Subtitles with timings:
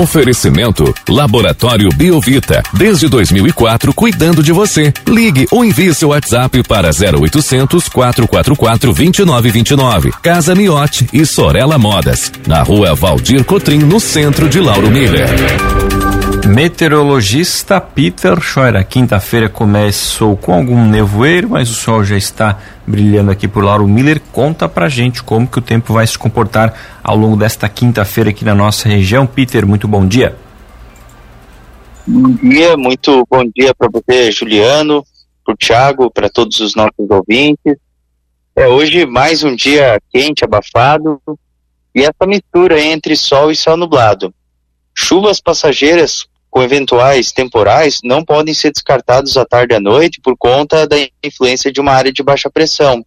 [0.00, 2.62] Oferecimento Laboratório Biovita.
[2.72, 4.94] Desde 2004, cuidando de você.
[5.06, 10.10] Ligue ou envie seu WhatsApp para 0800 444 2929.
[10.22, 12.32] Casa Miote e Sorella Modas.
[12.46, 15.28] Na rua Valdir Cotrim, no centro de Lauro Miller.
[16.46, 18.86] Meteorologista Peter Scheuer.
[18.86, 24.20] Quinta-feira começou com algum nevoeiro, mas o sol já está brilhando aqui por Lauro Miller.
[24.32, 28.44] Conta pra gente como que o tempo vai se comportar ao longo desta quinta-feira aqui
[28.44, 29.26] na nossa região.
[29.26, 30.36] Peter, muito bom dia.
[32.06, 35.04] Bom dia, muito bom dia para você, Juliano,
[35.44, 37.76] para o Thiago, para todos os nossos ouvintes.
[38.56, 41.20] É hoje mais um dia quente, abafado,
[41.94, 44.34] e essa mistura entre sol e céu nublado.
[45.02, 50.36] Chuvas passageiras com eventuais temporais não podem ser descartados à tarde e à noite por
[50.36, 53.02] conta da influência de uma área de baixa pressão.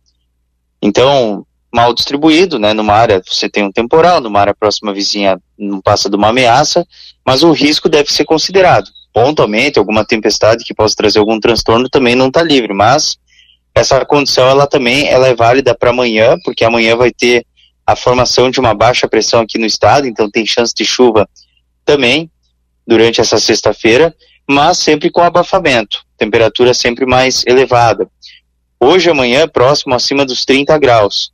[0.82, 2.74] Então, mal distribuído, né?
[2.74, 6.84] Numa área você tem um temporal, numa área próxima vizinha não passa de uma ameaça,
[7.24, 8.90] mas o risco deve ser considerado.
[9.14, 13.18] Pontualmente, alguma tempestade que possa trazer algum transtorno também não está livre, mas
[13.76, 17.46] essa condição ela também ela é válida para amanhã, porque amanhã vai ter
[17.86, 21.30] a formação de uma baixa pressão aqui no estado, então tem chance de chuva
[21.86, 22.30] também
[22.86, 24.14] durante essa sexta-feira,
[24.48, 28.10] mas sempre com abafamento, temperatura sempre mais elevada.
[28.80, 31.32] Hoje, amanhã, próximo acima dos 30 graus.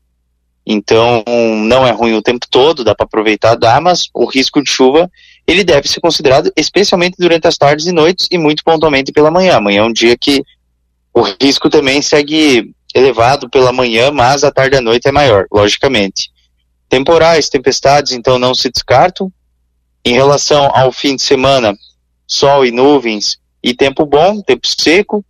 [0.65, 1.23] Então,
[1.65, 5.09] não é ruim o tempo todo, dá para aproveitar, dá, mas o risco de chuva,
[5.47, 9.55] ele deve ser considerado especialmente durante as tardes e noites e muito pontualmente pela manhã.
[9.55, 10.43] Amanhã é um dia que
[11.11, 15.47] o risco também segue elevado pela manhã, mas a tarde e a noite é maior,
[15.51, 16.31] logicamente.
[16.87, 19.31] Temporais, tempestades, então não se descartam,
[20.03, 21.75] em relação ao fim de semana,
[22.27, 25.23] sol e nuvens e tempo bom, tempo seco,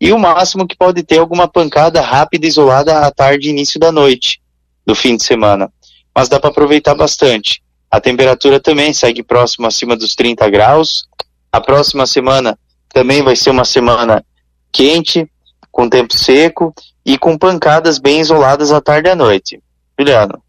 [0.00, 3.92] e o máximo que pode ter alguma pancada rápida isolada à tarde e início da
[3.92, 4.40] noite
[4.84, 5.72] do fim de semana.
[6.14, 7.62] Mas dá para aproveitar bastante.
[7.90, 11.04] A temperatura também segue próximo acima dos 30 graus.
[11.50, 12.58] A próxima semana
[12.92, 14.24] também vai ser uma semana
[14.72, 15.30] quente,
[15.70, 16.74] com tempo seco
[17.04, 19.62] e com pancadas bem isoladas à tarde e à noite.
[19.98, 20.43] Juliano.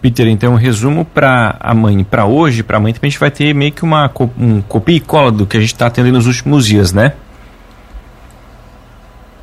[0.00, 3.72] Peter, então, um resumo para amanhã, para hoje, para amanhã, a gente vai ter meio
[3.72, 6.92] que uma um copia e cola do que a gente está tendo nos últimos dias,
[6.92, 7.14] né?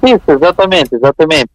[0.05, 1.49] Isso, exatamente, exatamente.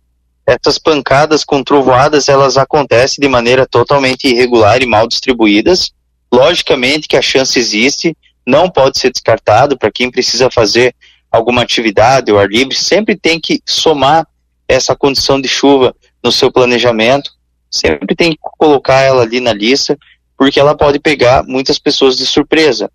[0.47, 5.91] Essas pancadas com trovoadas, elas acontecem de maneira totalmente irregular e mal distribuídas.
[6.33, 10.94] Logicamente que a chance existe, não pode ser descartado para quem precisa fazer
[11.31, 14.27] alguma atividade ou ar livre, sempre tem que somar
[14.67, 17.38] essa condição de chuva no seu planejamento
[17.71, 19.97] sempre tem que colocar ela ali na lista,
[20.37, 22.91] porque ela pode pegar muitas pessoas de surpresa.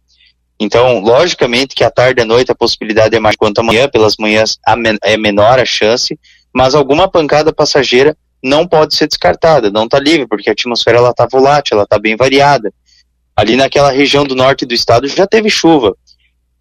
[0.59, 4.15] Então, logicamente que à tarde e à noite a possibilidade é mais quanto amanhã, pelas
[4.17, 4.57] manhãs
[5.03, 6.17] é menor a chance,
[6.53, 11.09] mas alguma pancada passageira não pode ser descartada, não está livre, porque a atmosfera ela
[11.09, 12.73] está volátil, ela está bem variada.
[13.35, 15.95] Ali naquela região do norte do estado já teve chuva.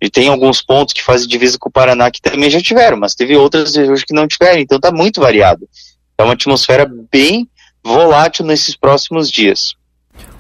[0.00, 3.14] E tem alguns pontos que fazem divisa com o Paraná que também já tiveram, mas
[3.14, 5.68] teve outras regiões que não tiveram, então está muito variado.
[6.18, 7.48] É uma atmosfera bem
[7.84, 9.74] volátil nesses próximos dias.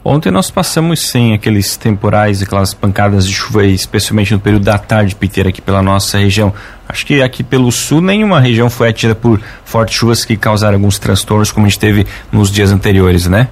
[0.04, 5.14] Ontem nós passamos sem aqueles temporais, aquelas pancadas de chuva, especialmente no período da tarde,
[5.14, 6.52] Peter, aqui pela nossa região.
[6.88, 10.98] Acho que aqui pelo sul nenhuma região foi atingida por fortes chuvas que causaram alguns
[10.98, 13.48] transtornos, como a gente teve nos dias anteriores, né?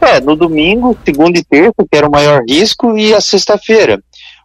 [0.00, 4.02] É, no domingo, segunda e terça, que era o maior risco, e a sexta-feira.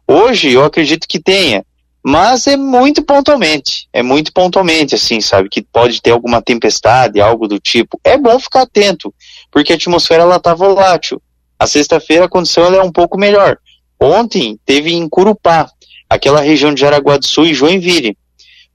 [0.08, 1.64] Hoje, eu acredito que tenha
[2.08, 7.48] mas é muito pontualmente, é muito pontualmente, assim, sabe, que pode ter alguma tempestade, algo
[7.48, 8.00] do tipo.
[8.04, 9.12] É bom ficar atento,
[9.52, 11.20] porque a atmosfera ela tá volátil.
[11.58, 13.58] A sexta-feira a condição ela é um pouco melhor.
[14.00, 15.68] Ontem teve em Curupá,
[16.08, 18.16] aquela região de Jaraguá do Sul e Joinville.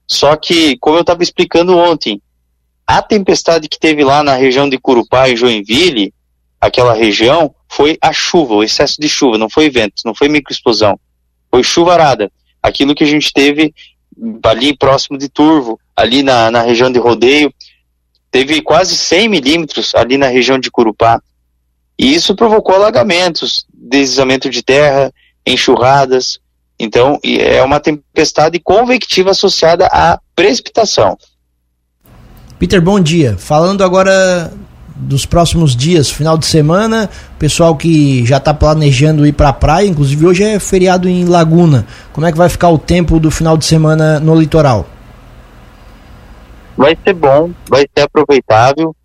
[0.05, 2.21] Só que, como eu estava explicando ontem,
[2.85, 6.13] a tempestade que teve lá na região de Curupá e Joinville,
[6.59, 10.99] aquela região, foi a chuva, o excesso de chuva, não foi vento, não foi microexplosão.
[11.49, 12.29] Foi chuvarada
[12.61, 13.73] aquilo que a gente teve
[14.43, 17.53] ali próximo de Turvo, ali na, na região de Rodeio,
[18.29, 21.21] teve quase 100 milímetros ali na região de Curupá.
[21.97, 25.11] E isso provocou alagamentos, deslizamento de terra,
[25.45, 26.39] enxurradas.
[26.79, 31.17] Então, é uma tempestade convectiva associada à precipitação.
[32.57, 33.37] Peter, bom dia.
[33.37, 34.51] Falando agora
[35.01, 37.09] dos próximos dias, final de semana,
[37.39, 41.85] pessoal que já está planejando ir para a praia, inclusive hoje é feriado em Laguna.
[42.13, 44.87] Como é que vai ficar o tempo do final de semana no litoral?
[46.77, 48.95] Vai ser bom, vai ser aproveitável.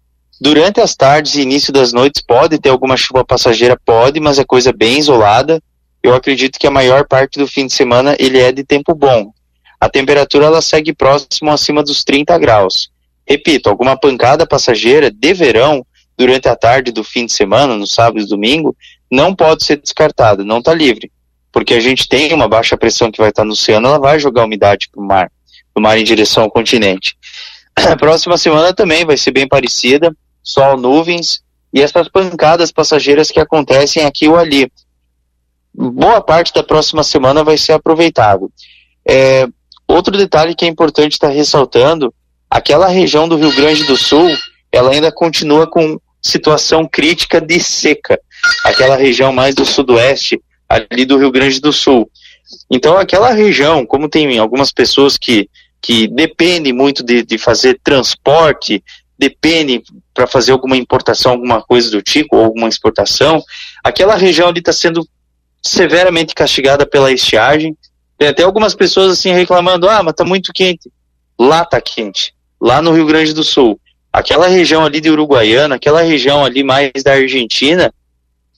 [0.40, 4.44] Durante as tardes e início das noites pode ter alguma chuva passageira, pode, mas é
[4.44, 5.60] coisa bem isolada.
[6.02, 9.32] Eu acredito que a maior parte do fim de semana ele é de tempo bom.
[9.80, 12.90] A temperatura ela segue próximo acima dos 30 graus.
[13.28, 15.84] Repito, alguma pancada passageira de verão
[16.16, 18.74] durante a tarde do fim de semana, no sábado e domingo,
[19.10, 21.10] não pode ser descartada, não está livre,
[21.52, 24.18] porque a gente tem uma baixa pressão que vai estar tá no oceano, ela vai
[24.18, 25.30] jogar umidade para o mar,
[25.74, 27.16] do mar em direção ao continente.
[27.76, 31.42] A próxima semana também vai ser bem parecida, sol, nuvens
[31.72, 34.70] e essas pancadas passageiras que acontecem aqui ou ali.
[35.74, 38.50] Boa parte da próxima semana vai ser aproveitado.
[39.06, 39.46] É,
[39.86, 42.14] outro detalhe que é importante estar ressaltando,
[42.50, 44.36] aquela região do Rio Grande do Sul,
[44.72, 48.20] ela ainda continua com situação crítica de seca.
[48.64, 52.10] Aquela região mais do sudoeste, ali do Rio Grande do Sul.
[52.70, 55.48] Então, aquela região, como tem algumas pessoas que,
[55.80, 58.82] que dependem muito de, de fazer transporte,
[59.18, 59.82] dependem
[60.12, 63.42] para fazer alguma importação, alguma coisa do tipo, ou alguma exportação,
[63.82, 65.06] aquela região ali está sendo
[65.62, 67.76] severamente castigada pela estiagem.
[68.18, 70.90] Tem até algumas pessoas assim reclamando, ah, mas está muito quente.
[71.38, 72.34] Lá está quente.
[72.60, 73.78] Lá no Rio Grande do Sul.
[74.12, 77.92] Aquela região ali de Uruguaiana, aquela região ali mais da Argentina,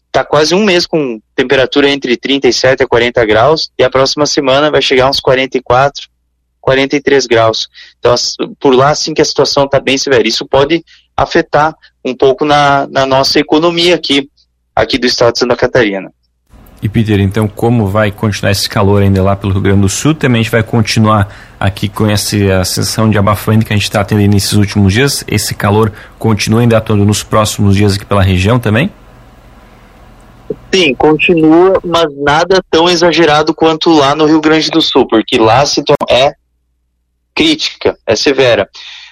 [0.07, 4.71] está quase um mês com temperatura entre 37 a 40 graus e a próxima semana
[4.71, 6.09] vai chegar uns 44,
[6.61, 7.69] 43 graus.
[7.99, 8.15] Então,
[8.59, 10.27] por lá, assim que a situação está bem severa.
[10.27, 10.85] Isso pode
[11.17, 11.75] afetar
[12.05, 14.31] um pouco na, na nossa economia aqui,
[14.75, 16.13] aqui do estado de Santa Catarina.
[16.81, 20.15] E Peter, então como vai continuar esse calor ainda lá pelo Rio Grande do Sul?
[20.15, 21.29] Também a gente vai continuar
[21.59, 25.25] aqui com essa sensação de abafamento que a gente está tendo nesses últimos dias?
[25.27, 28.93] Esse calor continua ainda atuando nos próximos dias aqui pela região também?
[30.73, 35.63] Sim, continua, mas nada tão exagerado quanto lá no Rio Grande do Sul, porque lá
[35.63, 36.33] a situação é
[37.35, 38.69] crítica, é severa.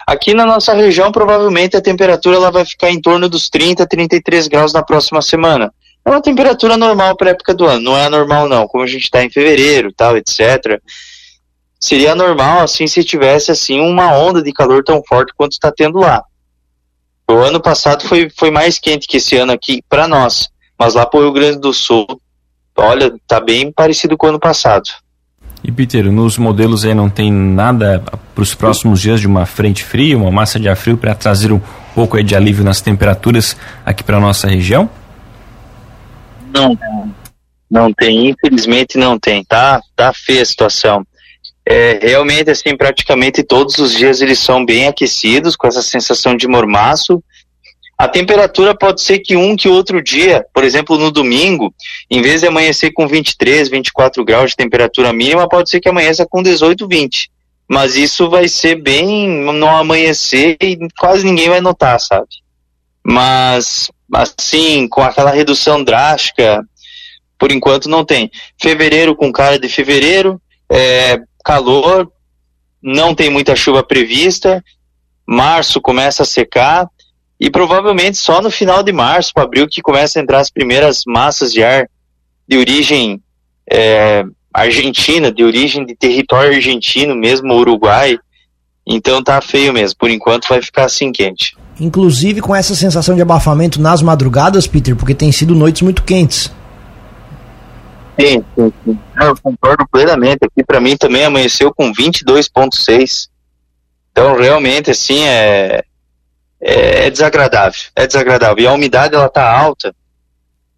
[0.06, 4.46] Aqui na nossa região, provavelmente a temperatura ela vai ficar em torno dos 30, 33
[4.46, 5.72] graus na próxima semana.
[6.06, 9.02] É uma temperatura normal para época do ano, não é normal não, como a gente
[9.02, 10.80] está em fevereiro, tal, etc.
[11.80, 15.98] Seria normal assim se tivesse assim uma onda de calor tão forte quanto está tendo
[15.98, 16.22] lá.
[17.28, 20.48] O ano passado foi, foi mais quente que esse ano aqui para nós,
[20.78, 22.06] mas lá para o Rio Grande do Sul,
[22.76, 24.88] olha, tá bem parecido com o ano passado.
[25.64, 28.00] E Peter, nos modelos aí não tem nada
[28.32, 31.50] para os próximos dias de uma frente fria, uma massa de ar frio para trazer
[31.50, 31.60] um
[31.96, 34.88] pouco de alívio nas temperaturas aqui para nossa região?
[36.52, 37.14] Não,
[37.70, 39.81] não tem, infelizmente não tem, tá?
[39.94, 41.06] Tá feia a situação.
[41.69, 46.46] É, realmente, assim, praticamente todos os dias eles são bem aquecidos, com essa sensação de
[46.46, 47.22] mormaço,
[47.98, 51.75] a temperatura pode ser que um que outro dia, por exemplo, no domingo,
[52.10, 56.26] em vez de amanhecer com 23, 24 graus de temperatura mínima, pode ser que amanheça
[56.28, 57.31] com 18, 20.
[57.66, 62.28] Mas isso vai ser bem no amanhecer e quase ninguém vai notar, sabe?
[63.02, 66.62] Mas, assim, com aquela redução drástica,
[67.38, 68.30] por enquanto não tem.
[68.60, 72.10] Fevereiro com cara de fevereiro, é, calor,
[72.82, 74.62] não tem muita chuva prevista,
[75.26, 76.88] março começa a secar,
[77.38, 81.02] e provavelmente só no final de março, para abril, que começa a entrar as primeiras
[81.06, 81.88] massas de ar
[82.48, 83.20] de origem
[83.70, 84.24] é,
[84.54, 88.18] argentina, de origem de território argentino, mesmo Uruguai.
[88.86, 89.98] Então tá feio mesmo.
[89.98, 91.56] Por enquanto vai ficar assim quente.
[91.78, 96.50] Inclusive com essa sensação de abafamento nas madrugadas, Peter, porque tem sido noites muito quentes.
[98.19, 98.99] Sim, sim, sim.
[99.20, 100.38] Eu concordo plenamente.
[100.43, 103.28] Aqui para mim também amanheceu com 22,6.
[104.11, 105.84] Então realmente assim é
[106.61, 108.64] é, é, desagradável, é desagradável.
[108.64, 109.95] E a umidade ela tá alta,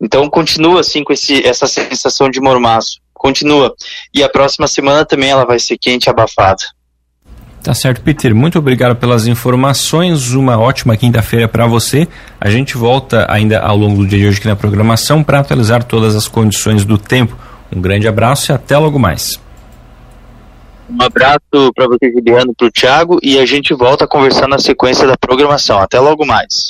[0.01, 3.75] então continua assim com esse, essa sensação de mormaço, continua.
[4.13, 6.63] E a próxima semana também ela vai ser quente e abafada.
[7.63, 8.35] Tá certo, Peter.
[8.35, 10.33] Muito obrigado pelas informações.
[10.33, 12.09] Uma ótima quinta-feira para você.
[12.41, 15.83] A gente volta ainda ao longo do dia de hoje aqui na programação para atualizar
[15.85, 17.37] todas as condições do tempo.
[17.75, 19.41] Um grande abraço e até logo mais.
[20.89, 24.59] Um abraço para você, Juliano, para o Thiago, e a gente volta a conversar na
[24.59, 25.79] sequência da programação.
[25.79, 26.67] Até logo mais.